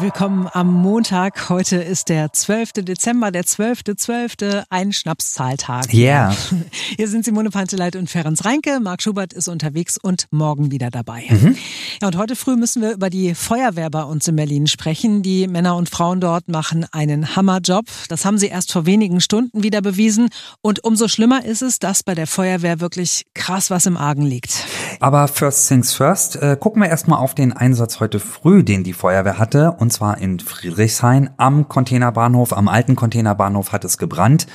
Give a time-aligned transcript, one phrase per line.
[0.00, 1.50] Willkommen am Montag.
[1.50, 2.72] Heute ist der 12.
[2.84, 5.92] Dezember, der 12.12., .12., ein Schnapszahltag.
[5.92, 6.30] Ja.
[6.30, 6.36] Yeah.
[6.96, 8.80] Hier sind Simone Panteleit und Ferenc Reinke.
[8.80, 11.24] Marc Schubert ist unterwegs und morgen wieder dabei.
[11.28, 11.54] Mhm.
[12.00, 15.22] Ja, und heute früh müssen wir über die Feuerwehr bei uns in Berlin sprechen.
[15.22, 17.84] Die Männer und Frauen dort machen einen Hammerjob.
[18.08, 20.30] Das haben sie erst vor wenigen Stunden wieder bewiesen.
[20.62, 24.64] Und umso schlimmer ist es, dass bei der Feuerwehr wirklich krass was im Argen liegt.
[25.00, 28.94] Aber first things first, äh, gucken wir erstmal auf den Einsatz heute früh, den die
[28.94, 29.72] Feuerwehr hatte.
[29.72, 32.52] Und zwar in Friedrichshain am Containerbahnhof.
[32.52, 34.46] Am alten Containerbahnhof hat es gebrannt.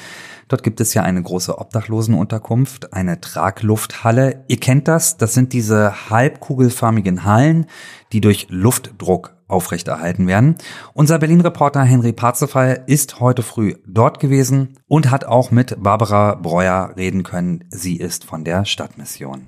[0.47, 4.43] Dort gibt es ja eine große Obdachlosenunterkunft, eine Traglufthalle.
[4.47, 7.65] Ihr kennt das, das sind diese halbkugelförmigen Hallen,
[8.11, 10.55] die durch Luftdruck aufrechterhalten werden.
[10.93, 16.93] Unser Berlin-Reporter Henry Parzefall ist heute früh dort gewesen und hat auch mit Barbara Breuer
[16.95, 17.63] reden können.
[17.69, 19.47] Sie ist von der Stadtmission.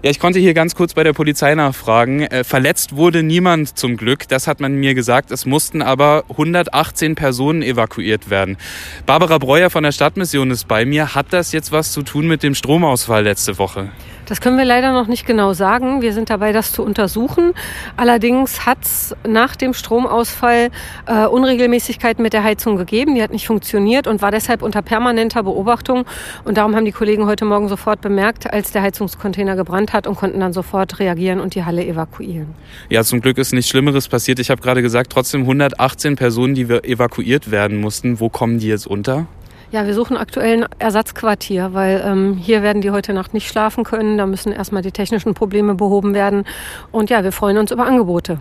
[0.00, 2.22] Ja, ich konnte hier ganz kurz bei der Polizei nachfragen.
[2.22, 5.32] Äh, verletzt wurde niemand zum Glück, das hat man mir gesagt.
[5.32, 8.58] Es mussten aber 118 Personen evakuiert werden.
[9.06, 11.16] Barbara Breuer von der Stadtmission ist bei mir.
[11.16, 13.90] Hat das jetzt was zu tun mit dem Stromausfall letzte Woche?
[14.28, 16.02] Das können wir leider noch nicht genau sagen.
[16.02, 17.54] Wir sind dabei, das zu untersuchen.
[17.96, 20.68] Allerdings hat es nach dem Stromausfall
[21.06, 23.14] äh, Unregelmäßigkeiten mit der Heizung gegeben.
[23.14, 26.04] Die hat nicht funktioniert und war deshalb unter permanenter Beobachtung.
[26.44, 30.16] Und darum haben die Kollegen heute Morgen sofort bemerkt, als der Heizungscontainer gebrannt hat und
[30.16, 32.48] konnten dann sofort reagieren und die Halle evakuieren.
[32.90, 34.38] Ja, zum Glück ist nichts Schlimmeres passiert.
[34.40, 38.20] Ich habe gerade gesagt, trotzdem 118 Personen, die evakuiert werden mussten.
[38.20, 39.26] Wo kommen die jetzt unter?
[39.70, 43.84] Ja, wir suchen aktuell ein Ersatzquartier, weil ähm, hier werden die heute Nacht nicht schlafen
[43.84, 44.16] können.
[44.16, 46.44] Da müssen erstmal die technischen Probleme behoben werden.
[46.90, 48.38] Und ja, wir freuen uns über Angebote.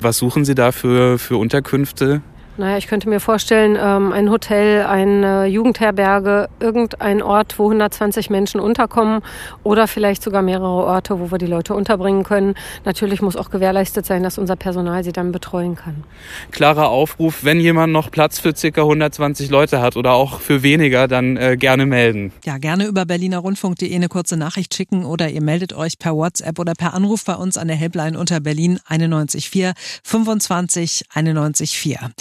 [0.00, 2.22] Was suchen Sie da für, für Unterkünfte?
[2.58, 8.60] Naja, ich könnte mir vorstellen, ähm, ein Hotel, eine Jugendherberge, irgendein Ort, wo 120 Menschen
[8.60, 9.22] unterkommen
[9.62, 12.54] oder vielleicht sogar mehrere Orte, wo wir die Leute unterbringen können.
[12.84, 16.04] Natürlich muss auch gewährleistet sein, dass unser Personal sie dann betreuen kann.
[16.50, 18.82] Klarer Aufruf, wenn jemand noch Platz für ca.
[18.82, 22.32] 120 Leute hat oder auch für weniger, dann äh, gerne melden.
[22.44, 26.74] Ja, gerne über berlinerrundfunk.de eine kurze Nachricht schicken oder ihr meldet euch per WhatsApp oder
[26.74, 29.72] per Anruf bei uns an der Helpline unter Berlin 914
[30.02, 32.12] 25 914.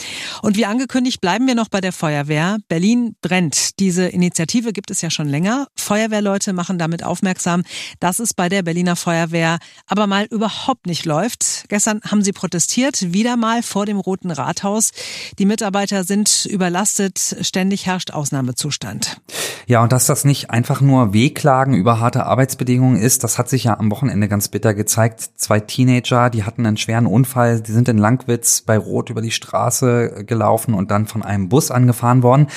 [0.42, 2.58] Und wie angekündigt bleiben wir noch bei der Feuerwehr.
[2.68, 3.80] Berlin brennt.
[3.80, 5.68] Diese Initiative gibt es ja schon länger.
[5.76, 7.64] Feuerwehrleute machen damit aufmerksam,
[8.00, 11.66] dass es bei der Berliner Feuerwehr aber mal überhaupt nicht läuft.
[11.70, 14.92] Gestern haben sie protestiert, wieder mal vor dem Roten Rathaus.
[15.40, 19.22] Die Mitarbeiter sind überlastet, ständig herrscht Ausnahmezustand.
[19.68, 23.66] Ja, und dass das nicht einfach nur Wehklagen über harte Arbeitsbedingungen ist, das hat sich
[23.66, 25.30] ja am Wochenende ganz bitter gezeigt.
[25.36, 29.32] Zwei Teenager, die hatten einen schweren Unfall, die sind in Langwitz bei Rot über die
[29.32, 32.48] Straße gelaufen und dann von einem Bus angefahren worden.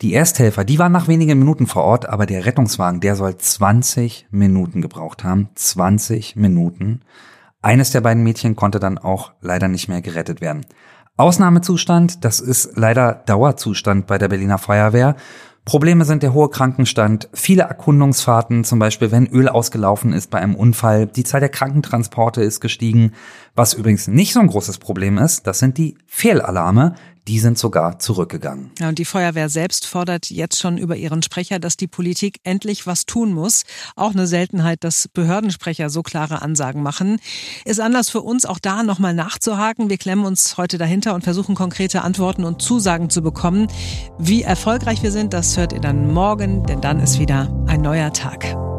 [0.00, 4.26] Die Ersthelfer, die waren nach wenigen Minuten vor Ort, aber der Rettungswagen, der soll 20
[4.30, 5.48] Minuten gebraucht haben.
[5.54, 7.00] 20 Minuten.
[7.62, 10.66] Eines der beiden Mädchen konnte dann auch leider nicht mehr gerettet werden.
[11.16, 15.16] Ausnahmezustand, das ist leider Dauerzustand bei der Berliner Feuerwehr.
[15.64, 20.56] Probleme sind der hohe Krankenstand, viele Erkundungsfahrten, zum Beispiel wenn Öl ausgelaufen ist bei einem
[20.56, 23.12] Unfall, die Zahl der Krankentransporte ist gestiegen.
[23.54, 26.94] Was übrigens nicht so ein großes Problem ist, das sind die Fehlalarme,
[27.28, 28.70] die sind sogar zurückgegangen.
[28.78, 32.86] Ja, und die Feuerwehr selbst fordert jetzt schon über ihren Sprecher, dass die Politik endlich
[32.86, 33.62] was tun muss.
[33.94, 37.18] Auch eine Seltenheit, dass Behördensprecher so klare Ansagen machen.
[37.64, 39.88] Ist Anlass für uns, auch da nochmal nachzuhaken.
[39.88, 43.68] Wir klemmen uns heute dahinter und versuchen konkrete Antworten und Zusagen zu bekommen.
[44.18, 48.12] Wie erfolgreich wir sind, das hört ihr dann morgen, denn dann ist wieder ein neuer
[48.12, 48.71] Tag.